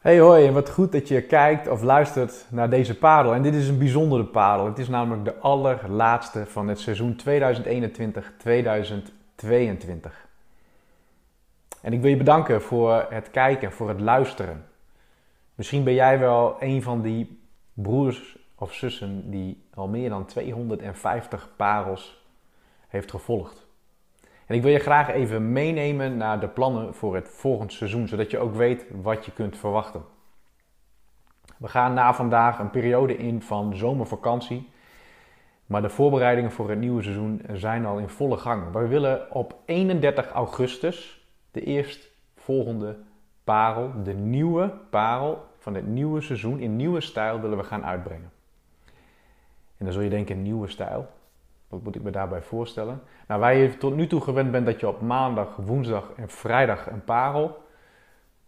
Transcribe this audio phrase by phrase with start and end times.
[0.00, 3.34] Hey hoi, en wat goed dat je kijkt of luistert naar deze parel.
[3.34, 4.66] En dit is een bijzondere parel.
[4.66, 7.22] Het is namelijk de allerlaatste van het seizoen 2021-2022.
[11.80, 14.64] En ik wil je bedanken voor het kijken, voor het luisteren.
[15.54, 17.40] Misschien ben jij wel een van die
[17.72, 22.24] broers of zussen die al meer dan 250 parels
[22.88, 23.66] heeft gevolgd.
[24.50, 28.30] En ik wil je graag even meenemen naar de plannen voor het volgend seizoen, zodat
[28.30, 30.04] je ook weet wat je kunt verwachten.
[31.56, 34.68] We gaan na vandaag een periode in van zomervakantie,
[35.66, 38.72] maar de voorbereidingen voor het nieuwe seizoen zijn al in volle gang.
[38.72, 42.98] We willen op 31 augustus de eerstvolgende
[43.44, 48.30] parel, de nieuwe parel van het nieuwe seizoen in nieuwe stijl willen we gaan uitbrengen.
[49.76, 51.08] En dan zul je denken, nieuwe stijl.
[51.70, 53.02] Wat moet ik me daarbij voorstellen?
[53.26, 56.90] Nou, waar je tot nu toe gewend bent dat je op maandag, woensdag en vrijdag
[56.90, 57.62] een parel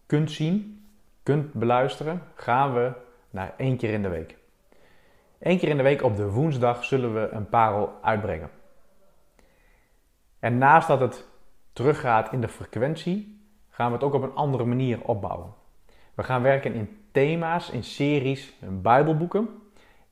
[0.05, 0.85] kunt zien,
[1.23, 2.91] kunt beluisteren, gaan we
[3.29, 4.37] naar één keer in de week.
[5.39, 8.49] Eén keer in de week op de woensdag zullen we een parel uitbrengen.
[10.39, 11.27] En naast dat het
[11.73, 15.53] teruggaat in de frequentie, gaan we het ook op een andere manier opbouwen.
[16.13, 19.49] We gaan werken in thema's, in series, in Bijbelboeken.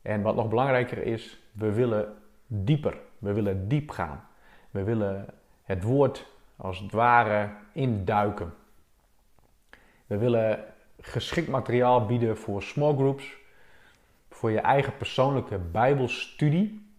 [0.02, 2.21] En wat nog belangrijker is, we willen
[2.52, 2.98] dieper.
[3.18, 4.28] We willen diep gaan.
[4.70, 5.26] We willen
[5.62, 8.54] het woord als het ware induiken.
[10.06, 10.64] We willen
[11.00, 13.36] geschikt materiaal bieden voor small groups,
[14.30, 16.90] voor je eigen persoonlijke Bijbelstudie.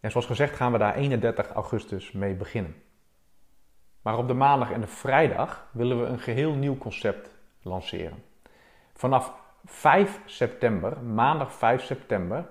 [0.00, 2.74] En zoals gezegd gaan we daar 31 augustus mee beginnen.
[4.02, 7.30] Maar op de maandag en de vrijdag willen we een geheel nieuw concept
[7.62, 8.22] lanceren.
[8.94, 9.32] Vanaf
[9.64, 12.48] 5 september, maandag 5 september,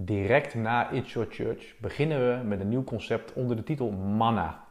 [0.00, 4.64] direct na It's Your Church beginnen we met een nieuw concept onder de titel Manna.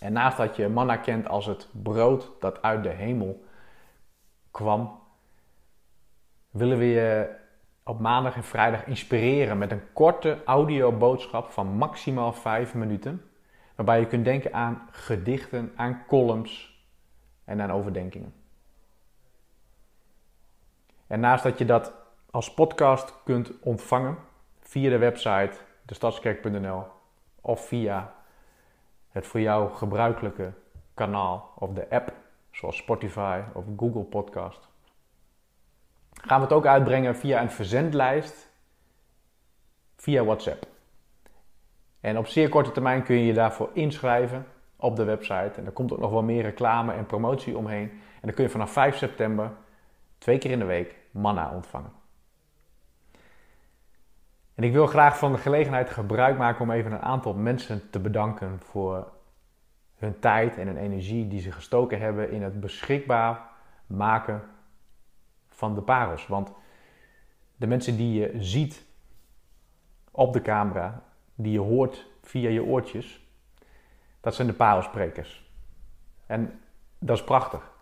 [0.00, 3.44] En naast dat je manna kent als het brood dat uit de hemel
[4.50, 5.00] kwam,
[6.50, 7.36] willen we je
[7.84, 13.22] op maandag en vrijdag inspireren met een korte audioboodschap van maximaal 5 minuten,
[13.74, 16.84] waarbij je kunt denken aan gedichten, aan columns
[17.44, 18.34] en aan overdenkingen.
[21.06, 22.05] En naast dat je dat
[22.36, 24.18] als podcast kunt ontvangen
[24.60, 25.52] via de website
[25.82, 26.84] destadskerk.nl
[27.40, 28.14] of via
[29.08, 30.52] het voor jou gebruikelijke
[30.94, 32.12] kanaal of de app
[32.50, 34.68] zoals Spotify of Google Podcast.
[36.12, 38.50] Gaan we het ook uitbrengen via een verzendlijst
[39.96, 40.66] via WhatsApp.
[42.00, 44.46] En op zeer korte termijn kun je je daarvoor inschrijven
[44.76, 45.52] op de website.
[45.56, 47.90] En er komt ook nog wel meer reclame en promotie omheen.
[47.90, 49.52] En dan kun je vanaf 5 september
[50.18, 52.04] twee keer in de week manna ontvangen.
[54.56, 57.98] En ik wil graag van de gelegenheid gebruik maken om even een aantal mensen te
[57.98, 59.12] bedanken voor
[59.96, 63.40] hun tijd en hun energie die ze gestoken hebben in het beschikbaar
[63.86, 64.42] maken
[65.48, 66.26] van de parels.
[66.26, 66.52] Want
[67.56, 68.84] de mensen die je ziet
[70.10, 71.02] op de camera,
[71.34, 73.26] die je hoort via je oortjes,
[74.20, 75.50] dat zijn de parelsprekers.
[76.26, 76.60] En
[76.98, 77.74] dat is prachtig.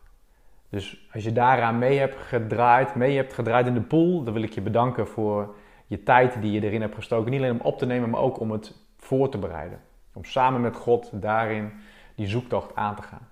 [0.69, 4.43] Dus als je daaraan mee hebt gedraaid, mee hebt gedraaid in de pool, dan wil
[4.43, 5.55] ik je bedanken voor
[5.87, 7.31] je tijd die je erin hebt gestoken.
[7.31, 9.81] Niet alleen om op te nemen, maar ook om het voor te bereiden.
[10.13, 11.73] Om samen met God daarin
[12.15, 13.29] die zoektocht aan te gaan.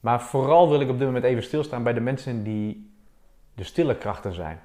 [0.00, 2.94] Maar vooral wil ik op dit moment even stilstaan bij de mensen die
[3.54, 4.60] de stille krachten zijn.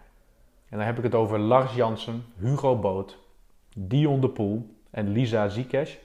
[0.70, 3.18] En dan heb ik het over Lars Jansen, Hugo Boot,
[3.76, 5.96] Dion de Poel en Lisa Ziekesh.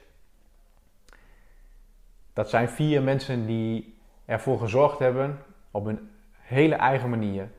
[2.33, 5.39] Dat zijn vier mensen die ervoor gezorgd hebben
[5.71, 7.49] op hun hele eigen manier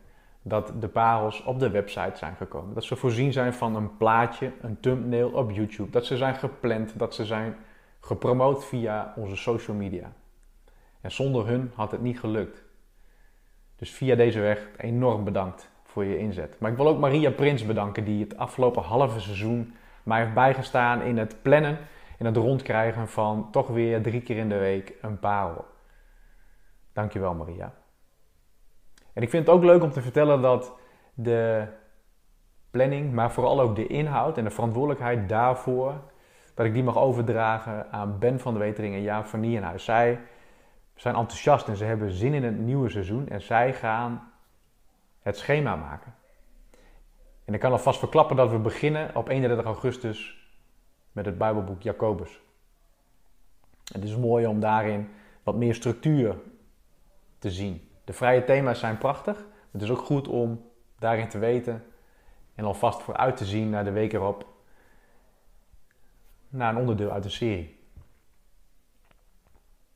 [0.49, 2.75] dat de parels op de website zijn gekomen.
[2.75, 5.91] Dat ze voorzien zijn van een plaatje, een thumbnail op YouTube.
[5.91, 7.57] Dat ze zijn gepland, dat ze zijn
[8.01, 10.13] gepromoot via onze social media.
[11.01, 12.65] En zonder hun had het niet gelukt.
[13.77, 16.57] Dus via deze weg enorm bedankt voor je inzet.
[16.59, 21.03] Maar ik wil ook Maria Prins bedanken, die het afgelopen halve seizoen mij heeft bijgestaan
[21.03, 21.79] in het plannen,
[22.19, 25.65] in het rondkrijgen van toch weer drie keer in de week een parel.
[26.93, 27.75] Dankjewel Maria.
[29.19, 30.75] En ik vind het ook leuk om te vertellen dat
[31.15, 31.67] de
[32.71, 36.01] planning, maar vooral ook de inhoud en de verantwoordelijkheid daarvoor,
[36.55, 39.85] dat ik die mag overdragen aan Ben van de Wetering en Jaap van Nienhuis.
[39.85, 40.21] Zij
[40.95, 44.33] zijn enthousiast en ze hebben zin in het nieuwe seizoen en zij gaan
[45.23, 46.15] het schema maken.
[47.45, 50.49] En ik kan alvast verklappen dat we beginnen op 31 augustus
[51.13, 52.41] met het Bijbelboek Jacobus.
[53.93, 55.09] Het is mooi om daarin
[55.43, 56.37] wat meer structuur
[57.39, 57.88] te zien.
[58.09, 59.47] De vrije thema's zijn prachtig.
[59.71, 61.85] Het is ook goed om daarin te weten
[62.55, 64.47] en alvast vooruit te zien naar de week erop.
[66.49, 67.81] Naar een onderdeel uit de serie.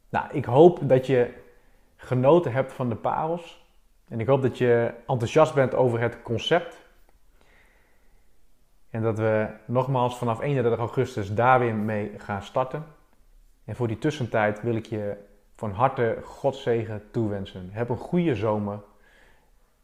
[0.09, 1.35] Nou, ik hoop dat je
[1.97, 3.67] genoten hebt van de parels.
[4.09, 6.81] En ik hoop dat je enthousiast bent over het concept.
[8.91, 12.85] En dat we nogmaals vanaf 31 augustus daar weer mee gaan starten.
[13.65, 17.71] En voor die tussentijd wil ik je van harte Godzegen toewensen.
[17.71, 18.83] Heb een goede zomer.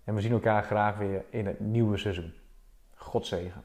[0.04, 2.32] En we zien elkaar graag weer in het nieuwe seizoen.
[2.94, 3.62] Godzegen.